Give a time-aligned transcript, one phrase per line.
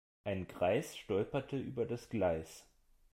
[0.23, 2.65] Ein Greis stolperte über das Gleis.